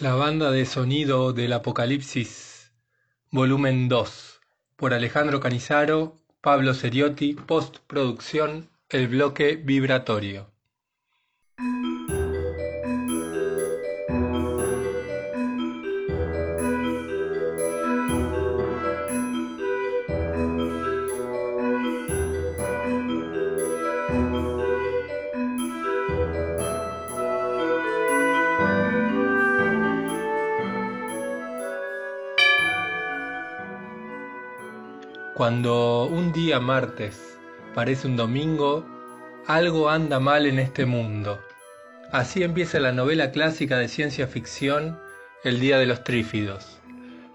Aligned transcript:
La 0.00 0.14
banda 0.14 0.50
de 0.50 0.64
sonido 0.64 1.34
del 1.34 1.52
Apocalipsis, 1.52 2.72
volumen 3.30 3.90
2, 3.90 4.40
por 4.76 4.94
Alejandro 4.94 5.40
Canizaro, 5.40 6.22
Pablo 6.40 6.72
Seriotti, 6.72 7.34
postproducción, 7.34 8.70
el 8.88 9.08
bloque 9.08 9.56
vibratorio. 9.56 10.50
Cuando 35.40 36.04
un 36.04 36.32
día 36.32 36.60
martes 36.60 37.38
parece 37.74 38.06
un 38.06 38.14
domingo, 38.14 38.84
algo 39.46 39.88
anda 39.88 40.20
mal 40.20 40.44
en 40.44 40.58
este 40.58 40.84
mundo. 40.84 41.40
Así 42.12 42.42
empieza 42.42 42.78
la 42.78 42.92
novela 42.92 43.30
clásica 43.30 43.78
de 43.78 43.88
ciencia 43.88 44.26
ficción, 44.26 45.00
El 45.42 45.58
Día 45.58 45.78
de 45.78 45.86
los 45.86 46.04
Trífidos. 46.04 46.78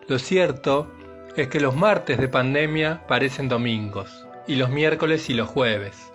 Lo 0.08 0.20
cierto 0.20 0.88
es 1.36 1.48
que 1.48 1.60
los 1.60 1.76
martes 1.76 2.20
de 2.20 2.28
pandemia 2.28 3.02
parecen 3.08 3.50
domingos, 3.50 4.24
y 4.46 4.58
los 4.58 4.70
miércoles 4.70 5.28
y 5.32 5.34
los 5.34 5.50
jueves. 5.50 6.14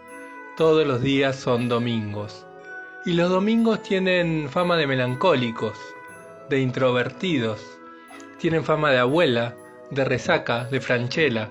Todos 0.56 0.86
los 0.86 1.02
días 1.02 1.34
son 1.34 1.68
domingos. 1.68 2.46
Y 3.04 3.14
los 3.14 3.30
domingos 3.30 3.82
tienen 3.82 4.48
fama 4.48 4.76
de 4.76 4.86
melancólicos, 4.86 5.76
de 6.50 6.60
introvertidos, 6.60 7.60
tienen 8.38 8.62
fama 8.62 8.92
de 8.92 8.98
abuela, 8.98 9.56
de 9.90 10.04
resaca, 10.04 10.66
de 10.66 10.80
franchela, 10.80 11.50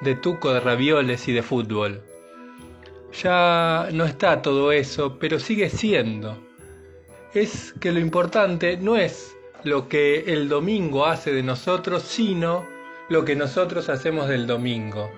de 0.00 0.14
tuco 0.14 0.52
de 0.52 0.60
ravioles 0.60 1.28
y 1.28 1.32
de 1.32 1.42
fútbol. 1.42 2.02
Ya 3.22 3.88
no 3.92 4.04
está 4.04 4.40
todo 4.40 4.72
eso, 4.72 5.18
pero 5.18 5.38
sigue 5.38 5.68
siendo. 5.68 6.38
Es 7.34 7.74
que 7.80 7.92
lo 7.92 8.00
importante 8.00 8.76
no 8.76 8.96
es 8.96 9.36
lo 9.64 9.88
que 9.88 10.32
el 10.32 10.48
domingo 10.48 11.06
hace 11.06 11.32
de 11.32 11.42
nosotros, 11.42 12.02
sino 12.02 12.66
lo 13.08 13.24
que 13.24 13.36
nosotros 13.36 13.88
hacemos 13.88 14.28
del 14.28 14.46
domingo. 14.46 15.10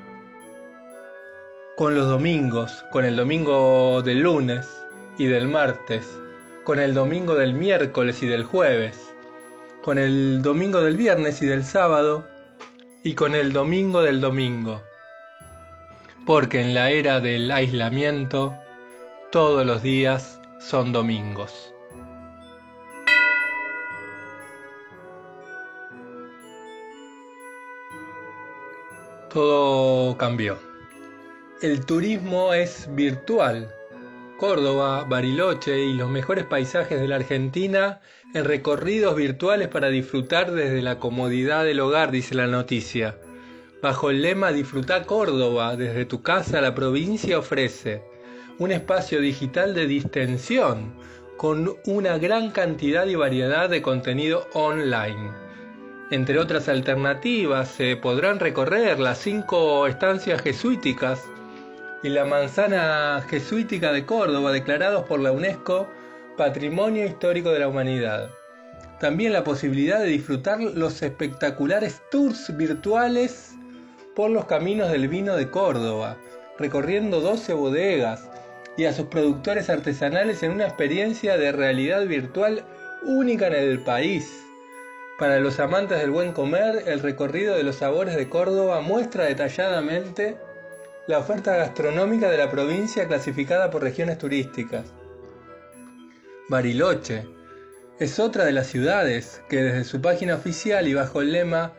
Con 1.76 1.94
los 1.94 2.08
domingos, 2.08 2.84
con 2.90 3.04
el 3.04 3.16
domingo 3.16 4.02
del 4.02 4.20
lunes 4.20 4.68
y 5.18 5.26
del 5.26 5.48
martes, 5.48 6.18
con 6.64 6.78
el 6.78 6.94
domingo 6.94 7.34
del 7.34 7.54
miércoles 7.54 8.22
y 8.22 8.26
del 8.26 8.44
jueves, 8.44 9.12
con 9.82 9.98
el 9.98 10.42
domingo 10.42 10.80
del 10.80 10.96
viernes 10.96 11.42
y 11.42 11.46
del 11.46 11.64
sábado, 11.64 12.26
y 13.04 13.14
con 13.14 13.34
el 13.34 13.52
domingo 13.52 14.02
del 14.02 14.20
domingo. 14.20 14.82
Porque 16.24 16.60
en 16.60 16.74
la 16.74 16.90
era 16.90 17.20
del 17.20 17.50
aislamiento, 17.50 18.56
todos 19.30 19.66
los 19.66 19.82
días 19.82 20.40
son 20.60 20.92
domingos. 20.92 21.74
Todo 29.30 30.16
cambió. 30.18 30.58
El 31.62 31.84
turismo 31.86 32.52
es 32.52 32.86
virtual. 32.94 33.72
Córdoba, 34.42 35.04
Bariloche 35.08 35.84
y 35.84 35.92
los 35.92 36.10
mejores 36.10 36.44
paisajes 36.44 37.00
de 37.00 37.06
la 37.06 37.14
Argentina 37.14 38.00
en 38.34 38.44
recorridos 38.44 39.14
virtuales 39.14 39.68
para 39.68 39.88
disfrutar 39.88 40.50
desde 40.50 40.82
la 40.82 40.98
comodidad 40.98 41.62
del 41.62 41.78
hogar, 41.78 42.10
dice 42.10 42.34
la 42.34 42.48
noticia. 42.48 43.16
Bajo 43.80 44.10
el 44.10 44.20
lema 44.20 44.50
Disfruta 44.50 45.04
Córdoba, 45.04 45.76
desde 45.76 46.06
tu 46.06 46.22
casa 46.22 46.60
la 46.60 46.74
provincia 46.74 47.38
ofrece 47.38 48.02
un 48.58 48.72
espacio 48.72 49.20
digital 49.20 49.74
de 49.74 49.86
distensión 49.86 50.92
con 51.36 51.76
una 51.86 52.18
gran 52.18 52.50
cantidad 52.50 53.06
y 53.06 53.14
variedad 53.14 53.70
de 53.70 53.80
contenido 53.80 54.48
online. 54.54 55.30
Entre 56.10 56.40
otras 56.40 56.68
alternativas, 56.68 57.68
se 57.68 57.96
podrán 57.96 58.40
recorrer 58.40 58.98
las 58.98 59.18
cinco 59.18 59.86
estancias 59.86 60.42
jesuíticas 60.42 61.28
y 62.02 62.08
la 62.08 62.24
manzana 62.24 63.24
jesuítica 63.28 63.92
de 63.92 64.04
Córdoba 64.04 64.52
declarados 64.52 65.04
por 65.04 65.20
la 65.20 65.32
UNESCO 65.32 65.88
Patrimonio 66.36 67.06
Histórico 67.06 67.50
de 67.50 67.60
la 67.60 67.68
Humanidad. 67.68 68.30
También 68.98 69.32
la 69.32 69.44
posibilidad 69.44 70.00
de 70.00 70.06
disfrutar 70.06 70.60
los 70.60 71.02
espectaculares 71.02 72.02
tours 72.10 72.56
virtuales 72.56 73.52
por 74.14 74.30
los 74.30 74.46
caminos 74.46 74.90
del 74.90 75.08
vino 75.08 75.36
de 75.36 75.50
Córdoba, 75.50 76.16
recorriendo 76.58 77.20
12 77.20 77.54
bodegas 77.54 78.28
y 78.76 78.84
a 78.84 78.92
sus 78.92 79.06
productores 79.06 79.70
artesanales 79.70 80.42
en 80.42 80.52
una 80.52 80.66
experiencia 80.66 81.36
de 81.36 81.52
realidad 81.52 82.06
virtual 82.06 82.64
única 83.04 83.46
en 83.48 83.54
el 83.54 83.80
país. 83.80 84.28
Para 85.18 85.38
los 85.38 85.60
amantes 85.60 85.98
del 85.98 86.10
buen 86.10 86.32
comer, 86.32 86.84
el 86.86 87.00
recorrido 87.00 87.54
de 87.54 87.62
los 87.62 87.76
sabores 87.76 88.16
de 88.16 88.28
Córdoba 88.28 88.80
muestra 88.80 89.24
detalladamente 89.24 90.36
la 91.06 91.18
oferta 91.18 91.56
gastronómica 91.56 92.30
de 92.30 92.38
la 92.38 92.50
provincia 92.50 93.08
clasificada 93.08 93.70
por 93.70 93.82
regiones 93.82 94.18
turísticas. 94.18 94.92
Bariloche 96.48 97.26
es 97.98 98.18
otra 98.18 98.44
de 98.44 98.52
las 98.52 98.66
ciudades 98.66 99.42
que 99.48 99.62
desde 99.62 99.84
su 99.84 100.00
página 100.00 100.34
oficial 100.34 100.86
y 100.88 100.94
bajo 100.94 101.20
el 101.20 101.32
lema 101.32 101.72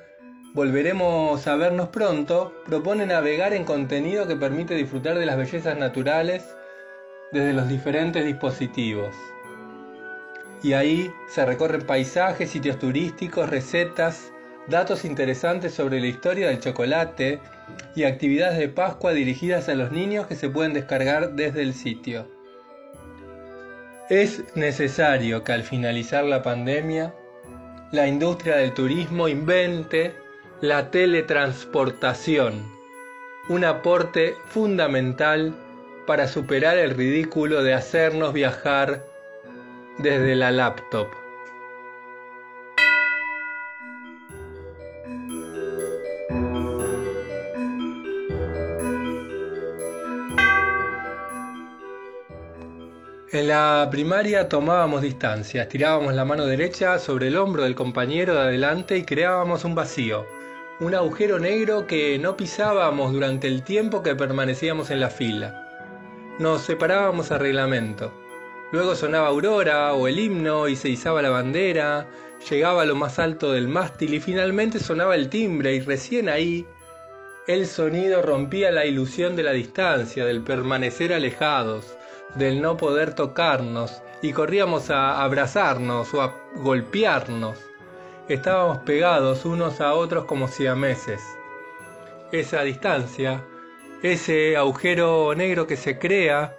Volveremos 0.54 1.48
a 1.48 1.56
vernos 1.56 1.88
pronto, 1.88 2.54
propone 2.68 3.08
navegar 3.08 3.54
en 3.54 3.64
contenido 3.64 4.28
que 4.28 4.36
permite 4.36 4.76
disfrutar 4.76 5.18
de 5.18 5.26
las 5.26 5.36
bellezas 5.36 5.76
naturales 5.80 6.44
desde 7.32 7.54
los 7.54 7.68
diferentes 7.68 8.24
dispositivos. 8.24 9.16
Y 10.62 10.74
ahí 10.74 11.12
se 11.28 11.44
recorren 11.44 11.88
paisajes, 11.88 12.52
sitios 12.52 12.78
turísticos, 12.78 13.50
recetas, 13.50 14.32
datos 14.68 15.06
interesantes 15.06 15.74
sobre 15.74 16.00
la 16.00 16.08
historia 16.08 16.48
del 16.48 16.60
chocolate 16.60 17.40
y 17.96 18.04
actividades 18.04 18.58
de 18.58 18.70
Pascua 18.70 19.14
dirigidas 19.14 19.70
a 19.70 19.76
los 19.76 19.92
niños 19.92 20.28
que 20.28 20.36
se 20.36 20.50
pueden 20.50 20.74
descargar 20.74 21.34
desde 21.34 21.62
el 21.62 21.74
sitio. 21.74 22.28
Es 24.10 24.44
necesario 24.56 25.44
que 25.44 25.54
al 25.54 25.64
finalizar 25.64 26.24
la 26.24 26.44
pandemia, 26.44 27.14
la 27.92 28.08
industria 28.08 28.58
del 28.58 28.74
turismo 28.74 29.28
invente 29.28 30.14
la 30.62 30.92
teletransportación, 30.92 32.64
un 33.50 33.66
aporte 33.66 34.36
fundamental 34.48 35.54
para 36.08 36.28
superar 36.28 36.78
el 36.78 36.96
ridículo 36.96 37.64
de 37.64 37.74
hacernos 37.74 38.34
viajar 38.34 39.04
desde 40.00 40.36
la 40.36 40.52
laptop. 40.52 41.23
En 53.34 53.48
la 53.48 53.88
primaria 53.90 54.48
tomábamos 54.48 55.02
distancia, 55.02 55.68
tirábamos 55.68 56.14
la 56.14 56.24
mano 56.24 56.46
derecha 56.46 57.00
sobre 57.00 57.30
el 57.30 57.36
hombro 57.36 57.64
del 57.64 57.74
compañero 57.74 58.36
de 58.36 58.42
adelante 58.42 58.96
y 58.96 59.06
creábamos 59.06 59.66
un 59.66 59.74
vacío, 59.74 60.28
un 60.80 60.94
agujero 60.94 61.40
negro 61.40 61.88
que 61.88 62.20
no 62.20 62.38
pisábamos 62.38 63.12
durante 63.12 63.48
el 63.48 63.64
tiempo 63.64 64.04
que 64.04 64.16
permanecíamos 64.16 64.92
en 64.92 65.00
la 65.00 65.10
fila. 65.10 65.68
Nos 66.38 66.62
separábamos 66.62 67.32
a 67.32 67.40
reglamento. 67.40 68.14
Luego 68.72 68.94
sonaba 68.94 69.30
Aurora 69.30 69.96
o 69.96 70.08
el 70.08 70.20
himno 70.20 70.68
y 70.68 70.76
se 70.76 70.90
izaba 70.90 71.24
la 71.24 71.32
bandera, 71.32 72.06
llegaba 72.48 72.84
a 72.84 72.86
lo 72.86 72.94
más 72.94 73.18
alto 73.18 73.52
del 73.52 73.68
mástil 73.68 74.14
y 74.14 74.20
finalmente 74.20 74.78
sonaba 74.78 75.16
el 75.16 75.30
timbre 75.30 75.74
y 75.74 75.80
recién 75.80 76.30
ahí 76.30 76.68
el 77.48 77.66
sonido 77.66 78.22
rompía 78.22 78.70
la 78.70 78.86
ilusión 78.86 79.36
de 79.36 79.42
la 79.42 79.54
distancia, 79.54 80.24
del 80.24 80.44
permanecer 80.44 81.12
alejados, 81.12 81.98
del 82.36 82.62
no 82.62 82.78
poder 82.78 83.14
tocarnos 83.14 84.02
y 84.22 84.34
corríamos 84.34 84.90
a 84.90 85.24
abrazarnos 85.24 86.14
o 86.14 86.22
a 86.22 86.36
golpearnos. 86.56 87.60
Estábamos 88.30 88.80
pegados 88.80 89.46
unos 89.46 89.82
a 89.82 89.94
otros 89.94 90.26
como 90.26 90.48
siameses. 90.48 91.22
Esa 92.32 92.64
distancia, 92.64 93.44
ese 94.02 94.56
agujero 94.58 95.34
negro 95.36 95.68
que 95.68 95.76
se 95.78 96.00
crea 96.00 96.56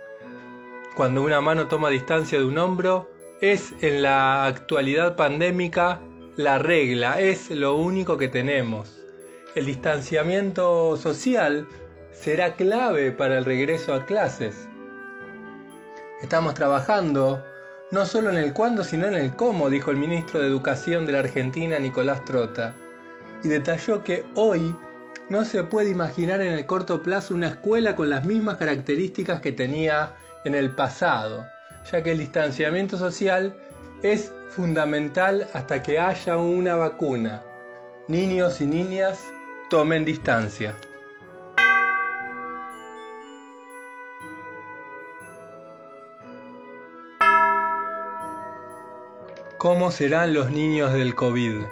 cuando 0.95 1.23
una 1.23 1.41
mano 1.41 1.67
toma 1.67 1.91
distancia 1.91 2.39
de 2.39 2.45
un 2.45 2.59
hombro, 2.59 3.11
es 3.41 3.75
en 3.81 4.03
la 4.03 4.47
actualidad 4.47 5.17
pandémica 5.17 6.01
la 6.37 6.59
regla, 6.59 7.21
es 7.21 7.51
lo 7.51 7.75
único 7.75 8.17
que 8.17 8.29
tenemos. 8.29 9.01
El 9.55 9.67
distanciamiento 9.67 10.97
social 10.97 11.67
será 12.13 12.55
clave 12.55 13.11
para 13.13 13.39
el 13.39 13.45
regreso 13.45 13.93
a 13.93 14.05
clases. 14.05 14.69
Estamos 16.25 16.55
trabajando 16.55 17.45
no 17.91 18.07
solo 18.07 18.31
en 18.31 18.39
el 18.39 18.55
cuándo, 18.55 18.83
sino 18.83 19.07
en 19.07 19.13
el 19.13 19.37
cómo, 19.37 19.69
dijo 19.69 19.91
el 19.91 19.99
ministro 19.99 20.41
de 20.41 20.47
Educación 20.47 21.05
de 21.05 21.13
la 21.13 21.19
Argentina, 21.19 21.79
Nicolás 21.79 22.25
Trota. 22.25 22.75
Y 23.43 23.49
detalló 23.49 24.03
que 24.03 24.25
hoy 24.35 24.75
no 25.29 25.45
se 25.45 25.65
puede 25.65 25.91
imaginar 25.91 26.41
en 26.41 26.55
el 26.55 26.65
corto 26.65 27.03
plazo 27.03 27.35
una 27.35 27.49
escuela 27.49 27.95
con 27.95 28.09
las 28.09 28.25
mismas 28.25 28.57
características 28.57 29.43
que 29.43 29.53
tenía 29.53 30.15
en 30.47 30.55
el 30.55 30.71
pasado, 30.71 31.45
ya 31.93 32.03
que 32.03 32.13
el 32.13 32.19
distanciamiento 32.21 32.97
social 32.97 33.55
es 34.03 34.33
fundamental 34.49 35.47
hasta 35.53 35.83
que 35.83 35.99
haya 35.99 36.39
una 36.39 36.75
vacuna. 36.75 37.43
Niños 38.09 38.63
y 38.63 38.67
niñas 38.67 39.21
tomen 39.69 40.07
distancia. 40.07 40.75
¿Cómo 49.65 49.91
serán 49.91 50.35
los 50.35 50.51
niños 50.51 50.93
del 50.93 51.15
COVID? 51.15 51.63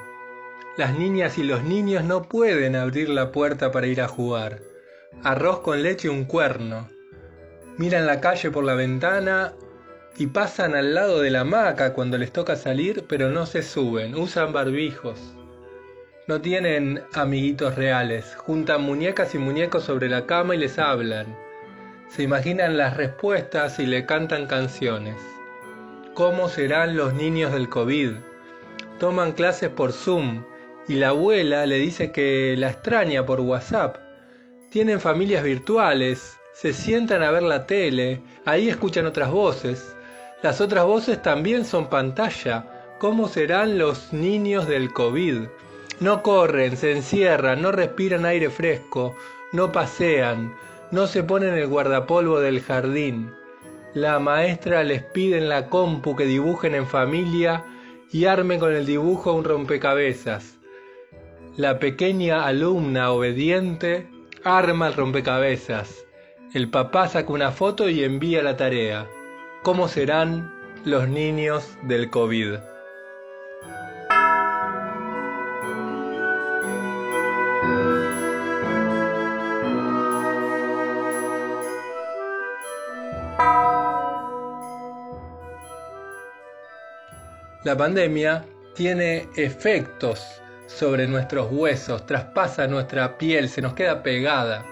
Las 0.78 0.98
niñas 0.98 1.36
y 1.36 1.42
los 1.42 1.62
niños 1.62 2.02
no 2.04 2.22
pueden 2.22 2.74
abrir 2.74 3.10
la 3.10 3.32
puerta 3.32 3.70
para 3.70 3.86
ir 3.86 4.00
a 4.00 4.08
jugar. 4.08 4.60
Arroz 5.22 5.60
con 5.60 5.82
leche 5.82 6.08
y 6.08 6.10
un 6.10 6.24
cuerno. 6.24 6.88
Miran 7.76 8.06
la 8.06 8.22
calle 8.22 8.50
por 8.50 8.64
la 8.64 8.72
ventana 8.72 9.52
y 10.16 10.28
pasan 10.28 10.74
al 10.74 10.94
lado 10.94 11.20
de 11.20 11.28
la 11.28 11.40
hamaca 11.40 11.92
cuando 11.92 12.16
les 12.16 12.32
toca 12.32 12.56
salir, 12.56 13.04
pero 13.06 13.28
no 13.28 13.44
se 13.44 13.62
suben, 13.62 14.14
usan 14.14 14.54
barbijos. 14.54 15.20
No 16.26 16.40
tienen 16.40 17.02
amiguitos 17.12 17.74
reales, 17.74 18.34
juntan 18.36 18.80
muñecas 18.84 19.34
y 19.34 19.38
muñecos 19.38 19.84
sobre 19.84 20.08
la 20.08 20.24
cama 20.24 20.54
y 20.54 20.58
les 20.60 20.78
hablan. 20.78 21.36
Se 22.08 22.22
imaginan 22.22 22.78
las 22.78 22.96
respuestas 22.96 23.78
y 23.78 23.84
le 23.84 24.06
cantan 24.06 24.46
canciones. 24.46 25.31
¿Cómo 26.14 26.50
serán 26.50 26.94
los 26.94 27.14
niños 27.14 27.52
del 27.54 27.70
COVID? 27.70 28.10
Toman 28.98 29.32
clases 29.32 29.70
por 29.70 29.92
Zoom 29.92 30.44
y 30.86 30.96
la 30.96 31.08
abuela 31.08 31.64
le 31.64 31.78
dice 31.78 32.12
que 32.12 32.54
la 32.58 32.68
extraña 32.68 33.24
por 33.24 33.40
WhatsApp. 33.40 33.96
Tienen 34.68 35.00
familias 35.00 35.42
virtuales, 35.42 36.36
se 36.52 36.74
sientan 36.74 37.22
a 37.22 37.30
ver 37.30 37.42
la 37.42 37.66
tele, 37.66 38.20
ahí 38.44 38.68
escuchan 38.68 39.06
otras 39.06 39.30
voces. 39.30 39.96
Las 40.42 40.60
otras 40.60 40.84
voces 40.84 41.22
también 41.22 41.64
son 41.64 41.88
pantalla. 41.88 42.66
¿Cómo 42.98 43.26
serán 43.26 43.78
los 43.78 44.12
niños 44.12 44.68
del 44.68 44.92
COVID? 44.92 45.44
No 46.00 46.22
corren, 46.22 46.76
se 46.76 46.92
encierran, 46.92 47.62
no 47.62 47.72
respiran 47.72 48.26
aire 48.26 48.50
fresco, 48.50 49.16
no 49.52 49.72
pasean, 49.72 50.54
no 50.90 51.06
se 51.06 51.22
ponen 51.22 51.54
el 51.54 51.68
guardapolvo 51.68 52.38
del 52.38 52.60
jardín. 52.60 53.32
La 53.94 54.18
maestra 54.18 54.84
les 54.84 55.02
pide 55.02 55.36
en 55.36 55.50
la 55.50 55.68
compu 55.68 56.16
que 56.16 56.24
dibujen 56.24 56.74
en 56.74 56.86
familia 56.86 57.64
y 58.10 58.24
armen 58.24 58.58
con 58.58 58.74
el 58.74 58.86
dibujo 58.86 59.34
un 59.34 59.44
rompecabezas. 59.44 60.58
La 61.56 61.78
pequeña 61.78 62.46
alumna 62.46 63.10
obediente 63.12 64.08
arma 64.44 64.88
el 64.88 64.94
rompecabezas. 64.94 66.06
El 66.54 66.70
papá 66.70 67.08
saca 67.08 67.32
una 67.32 67.50
foto 67.50 67.90
y 67.90 68.02
envía 68.02 68.42
la 68.42 68.56
tarea. 68.56 69.06
¿Cómo 69.62 69.88
serán 69.88 70.54
los 70.86 71.06
niños 71.08 71.76
del 71.82 72.08
COVID? 72.08 72.71
La 87.64 87.76
pandemia 87.76 88.44
tiene 88.74 89.28
efectos 89.36 90.42
sobre 90.66 91.06
nuestros 91.06 91.46
huesos, 91.52 92.04
traspasa 92.06 92.66
nuestra 92.66 93.18
piel, 93.18 93.48
se 93.48 93.62
nos 93.62 93.74
queda 93.74 94.02
pegada. 94.02 94.66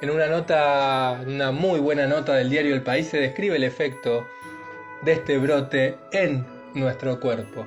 En 0.00 0.10
una 0.10 0.26
nota, 0.26 1.20
una 1.24 1.52
muy 1.52 1.78
buena 1.78 2.08
nota 2.08 2.34
del 2.34 2.50
diario 2.50 2.74
El 2.74 2.82
País 2.82 3.06
se 3.06 3.18
describe 3.18 3.54
el 3.54 3.62
efecto 3.62 4.26
de 5.02 5.12
este 5.12 5.38
brote 5.38 5.96
en 6.10 6.44
nuestro 6.74 7.20
cuerpo. 7.20 7.64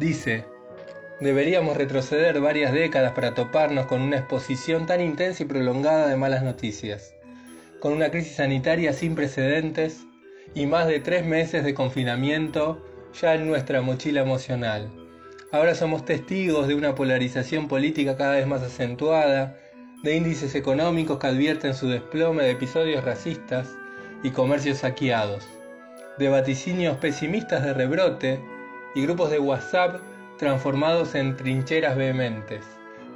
Dice, 0.00 0.46
deberíamos 1.20 1.76
retroceder 1.76 2.40
varias 2.40 2.72
décadas 2.72 3.12
para 3.12 3.34
toparnos 3.34 3.86
con 3.86 4.00
una 4.00 4.16
exposición 4.16 4.86
tan 4.86 5.00
intensa 5.00 5.44
y 5.44 5.46
prolongada 5.46 6.08
de 6.08 6.16
malas 6.16 6.42
noticias, 6.42 7.14
con 7.78 7.92
una 7.92 8.10
crisis 8.10 8.34
sanitaria 8.34 8.92
sin 8.92 9.14
precedentes 9.14 10.00
y 10.56 10.66
más 10.66 10.88
de 10.88 10.98
tres 10.98 11.24
meses 11.24 11.62
de 11.62 11.72
confinamiento 11.72 12.84
ya 13.20 13.34
en 13.34 13.46
nuestra 13.46 13.82
mochila 13.82 14.20
emocional. 14.20 14.90
Ahora 15.52 15.74
somos 15.74 16.04
testigos 16.04 16.68
de 16.68 16.74
una 16.74 16.94
polarización 16.94 17.66
política 17.66 18.16
cada 18.16 18.36
vez 18.36 18.46
más 18.46 18.62
acentuada, 18.62 19.56
de 20.02 20.16
índices 20.16 20.54
económicos 20.54 21.18
que 21.18 21.26
advierten 21.26 21.74
su 21.74 21.88
desplome 21.88 22.44
de 22.44 22.52
episodios 22.52 23.04
racistas 23.04 23.68
y 24.22 24.30
comercios 24.30 24.78
saqueados, 24.78 25.46
de 26.18 26.28
vaticinios 26.28 26.96
pesimistas 26.98 27.64
de 27.64 27.74
rebrote 27.74 28.40
y 28.94 29.02
grupos 29.02 29.30
de 29.30 29.38
WhatsApp 29.38 30.00
transformados 30.38 31.14
en 31.14 31.36
trincheras 31.36 31.96
vehementes, 31.96 32.64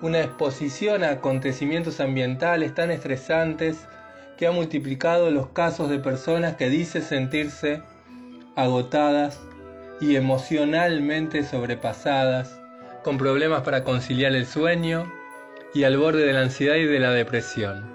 una 0.02 0.20
exposición 0.20 1.04
a 1.04 1.10
acontecimientos 1.10 2.00
ambientales 2.00 2.74
tan 2.74 2.90
estresantes 2.90 3.86
que 4.36 4.46
ha 4.46 4.52
multiplicado 4.52 5.30
los 5.30 5.48
casos 5.48 5.88
de 5.88 6.00
personas 6.00 6.56
que 6.56 6.68
dicen 6.68 7.02
sentirse 7.02 7.82
agotadas 8.56 9.40
y 10.04 10.16
emocionalmente 10.16 11.44
sobrepasadas, 11.44 12.60
con 13.02 13.16
problemas 13.16 13.62
para 13.62 13.84
conciliar 13.84 14.34
el 14.34 14.44
sueño 14.44 15.10
y 15.72 15.84
al 15.84 15.96
borde 15.96 16.26
de 16.26 16.34
la 16.34 16.42
ansiedad 16.42 16.76
y 16.76 16.84
de 16.84 16.98
la 17.00 17.10
depresión. 17.10 17.90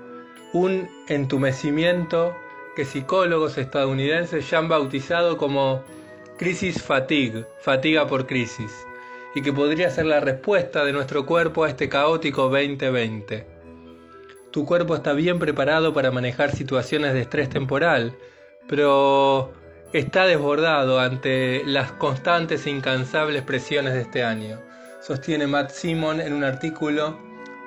Un 0.51 0.89
entumecimiento 1.07 2.35
que 2.75 2.85
psicólogos 2.85 3.59
estadounidenses 3.59 4.49
ya 4.49 4.57
han 4.57 4.69
bautizado 4.69 5.37
como 5.37 5.83
crisis 6.39 6.81
fatigue, 6.81 7.45
fatiga 7.61 8.07
por 8.07 8.25
crisis, 8.25 8.71
y 9.35 9.43
que 9.43 9.53
podría 9.53 9.91
ser 9.91 10.07
la 10.07 10.19
respuesta 10.19 10.83
de 10.85 10.93
nuestro 10.93 11.27
cuerpo 11.27 11.63
a 11.63 11.69
este 11.69 11.89
caótico 11.89 12.49
2020. 12.49 13.45
Tu 14.49 14.65
cuerpo 14.65 14.95
está 14.95 15.13
bien 15.13 15.37
preparado 15.37 15.93
para 15.93 16.09
manejar 16.09 16.55
situaciones 16.55 17.13
de 17.13 17.21
estrés 17.21 17.49
temporal, 17.49 18.15
pero 18.67 19.53
está 19.93 20.25
desbordado 20.25 20.99
ante 20.99 21.63
las 21.65 21.91
constantes 21.93 22.65
e 22.65 22.69
incansables 22.69 23.41
presiones 23.41 23.93
de 23.93 24.01
este 24.01 24.23
año, 24.23 24.59
sostiene 25.01 25.47
Matt 25.47 25.71
Simon 25.71 26.21
en 26.21 26.33
un 26.33 26.43
artículo 26.43 27.19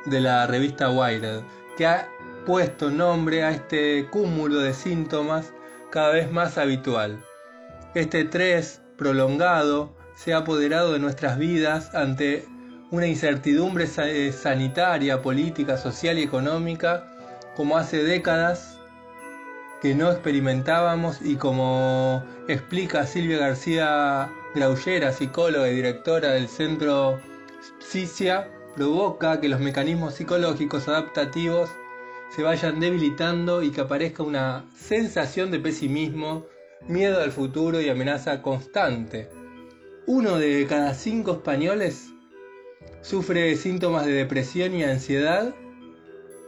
de 0.07 0.21
la 0.21 0.47
revista 0.47 0.91
Wired, 0.91 1.41
que 1.77 1.87
ha 1.87 2.09
puesto 2.47 2.91
nombre 2.91 3.43
a 3.43 3.51
este 3.51 4.07
cúmulo 4.11 4.61
de 4.61 4.73
síntomas 4.73 5.53
cada 5.91 6.11
vez 6.11 6.31
más 6.31 6.59
habitual. 6.59 7.19
Este 7.95 8.21
estrés 8.21 8.83
prolongado 8.97 9.97
se 10.15 10.33
ha 10.33 10.39
apoderado 10.39 10.93
de 10.93 11.01
nuestras 11.01 11.39
vidas 11.39 11.95
ante 11.95 12.47
una 12.91 13.07
incertidumbre 13.07 13.89
eh, 13.97 14.33
sanitaria, 14.33 15.23
política, 15.23 15.77
social 15.77 16.19
y 16.19 16.23
económica 16.23 17.09
como 17.57 17.77
hace 17.77 18.03
décadas 18.05 18.79
que 19.83 19.97
no 19.97 20.13
experimentábamos 20.13 21.19
y 21.21 21.35
como 21.35 22.25
explica 22.47 23.05
Silvia 23.05 23.39
García 23.39 24.31
Graullera, 24.55 25.13
psicóloga 25.13 25.69
y 25.69 25.75
directora 25.75 26.31
del 26.31 26.47
centro 26.47 27.21
Psicia, 27.81 28.49
provoca 28.77 29.41
que 29.41 29.49
los 29.49 29.59
mecanismos 29.59 30.15
psicológicos 30.15 30.87
adaptativos 30.87 31.69
se 32.31 32.45
vayan 32.45 32.79
debilitando 32.79 33.65
y 33.65 33.73
que 33.73 33.81
aparezca 33.81 34.23
una 34.23 34.65
sensación 34.77 35.51
de 35.51 35.59
pesimismo, 35.59 36.47
miedo 36.87 37.21
al 37.21 37.33
futuro 37.33 37.81
y 37.81 37.89
amenaza 37.89 38.41
constante. 38.41 39.31
Uno 40.07 40.39
de 40.39 40.65
cada 40.69 40.95
cinco 40.95 41.33
españoles 41.33 42.07
sufre 43.01 43.57
síntomas 43.57 44.07
de 44.07 44.13
depresión 44.13 44.75
y 44.75 44.85
ansiedad 44.85 45.53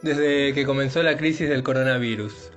desde 0.02 0.52
que 0.54 0.64
comenzó 0.64 1.02
la 1.02 1.16
crisis 1.16 1.48
del 1.48 1.64
coronavirus 1.64 2.53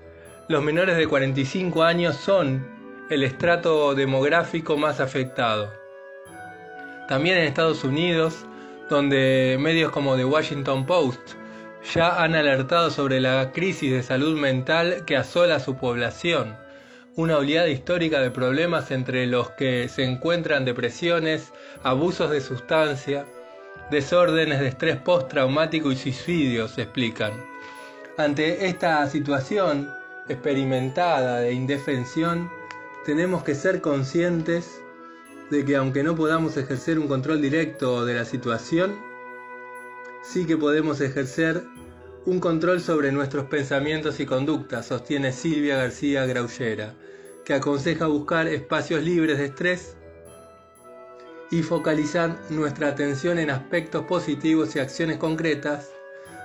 los 0.48 0.63
menores 0.63 0.96
de 0.96 1.08
45 1.08 1.84
años 1.84 2.16
son 2.16 2.66
el 3.10 3.24
estrato 3.24 3.94
demográfico 3.96 4.77
más 4.77 5.01
afectado. 5.01 5.74
También 7.10 7.38
en 7.38 7.44
Estados 7.44 7.84
Unidos, 7.84 8.46
donde 8.89 9.58
medios 9.60 9.92
como 9.92 10.16
The 10.16 10.24
Washington 10.24 10.86
Post 10.86 11.34
ya 11.94 12.24
han 12.24 12.34
alertado 12.34 12.92
sobre 12.92 13.20
la 13.20 13.51
crisis 13.51 13.92
de 13.92 14.04
salud 14.04 14.38
mental 14.38 15.04
que 15.06 15.18
asola 15.18 15.56
a 15.56 15.60
su 15.60 15.75
población, 15.75 16.56
una 17.18 17.38
oleada 17.38 17.68
histórica 17.68 18.22
de 18.22 18.32
problemas 18.32 18.92
entre 18.92 19.25
los 19.25 19.50
que 19.51 19.89
se 19.89 20.04
encuentran 20.04 20.63
depresiones, 20.63 21.51
abusos 21.84 22.32
de 22.32 22.39
sustancia, 22.39 23.25
desórdenes 23.92 24.62
de 24.62 24.68
estrés 24.68 24.96
postraumático 24.96 25.92
y 25.92 25.98
suicidios, 25.98 26.77
explican. 26.77 27.34
Ante 28.18 28.68
esta 28.68 29.06
situación, 29.08 29.92
experimentada 30.29 31.39
de 31.39 31.53
indefensión, 31.53 32.50
tenemos 33.05 33.43
que 33.43 33.55
ser 33.55 33.81
conscientes 33.81 34.81
de 35.50 35.63
que 35.63 35.75
aunque 35.75 36.03
no 36.03 36.15
podamos 36.15 36.57
ejercer 36.57 37.00
un 37.00 37.07
control 37.07 37.41
directo 37.41 38.05
de 38.05 38.15
la 38.15 38.25
situación, 38.25 38.98
sí 40.24 40.46
que 40.46 40.57
podemos 40.57 41.00
ejercer 41.00 41.63
un 42.25 42.41
control 42.41 42.81
sobre 42.81 43.13
nuestros 43.13 43.46
pensamientos 43.46 44.19
y 44.19 44.25
conductas, 44.25 44.88
sostiene 44.88 45.31
Silvia 45.31 45.77
García 45.77 46.25
Graullera, 46.25 46.93
que 47.46 47.53
aconseja 47.53 48.07
buscar 48.07 48.48
espacios 48.48 49.01
libres 49.03 49.38
de 49.38 49.46
estrés 49.46 49.96
y 51.50 51.63
focalizar 51.63 52.38
nuestra 52.50 52.89
atención 52.89 53.39
en 53.39 53.50
aspectos 53.50 54.03
positivos 54.03 54.75
y 54.75 54.79
acciones 54.79 55.15
concretas 55.17 55.91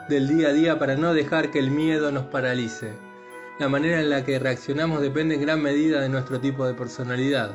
del 0.09 0.29
día 0.29 0.49
a 0.49 0.53
día 0.53 0.79
para 0.79 0.95
no 0.95 1.13
dejar 1.13 1.51
que 1.51 1.59
el 1.59 1.73
miedo 1.73 2.13
nos 2.13 2.27
paralice. 2.27 2.93
La 3.63 3.69
manera 3.69 4.01
en 4.01 4.11
la 4.11 4.25
que 4.25 4.41
reaccionamos 4.41 5.01
depende 5.01 5.37
en 5.37 5.43
gran 5.43 5.63
medida 5.63 6.01
de 6.01 6.09
nuestro 6.09 6.41
tipo 6.41 6.67
de 6.67 6.75
personalidad, 6.75 7.55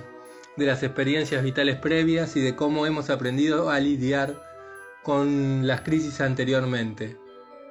de 0.56 0.66
las 0.66 0.82
experiencias 0.82 1.44
vitales 1.44 1.76
previas 1.76 2.38
y 2.38 2.40
de 2.40 2.56
cómo 2.56 2.86
hemos 2.86 3.10
aprendido 3.10 3.70
a 3.70 3.78
lidiar 3.82 4.42
con 5.04 5.68
las 5.68 5.82
crisis 5.82 6.22
anteriormente. 6.22 7.18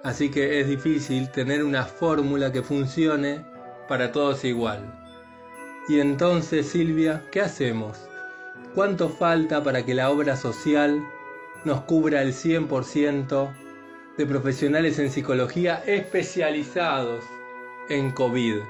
Así 0.05 0.31
que 0.31 0.61
es 0.61 0.69
difícil 0.69 1.31
tener 1.31 1.65
una 1.65 1.85
fórmula 1.87 2.53
que 2.53 2.61
funcione 2.61 3.43
para 3.89 4.13
todos 4.13 4.45
igual. 4.45 4.83
Y 5.89 6.01
entonces, 6.01 6.69
Silvia, 6.69 7.25
¿qué 7.33 7.41
hacemos? 7.41 8.07
¿Cuánto 8.75 9.09
falta 9.09 9.65
para 9.65 9.83
que 9.87 9.95
la 9.95 10.11
obra 10.11 10.37
social 10.37 11.03
nos 11.65 11.81
cubra 11.85 12.21
el 12.21 12.35
100% 12.35 13.51
de 14.19 14.27
profesionales 14.27 14.99
en 14.99 15.11
psicología 15.11 15.83
especializados 15.87 17.25
en 17.89 18.11
COVID? 18.11 18.61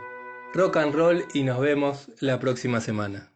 Rock 0.54 0.76
and 0.76 0.94
roll 0.94 1.24
y 1.32 1.42
nos 1.42 1.60
vemos 1.60 2.10
la 2.20 2.38
próxima 2.38 2.80
semana. 2.80 3.35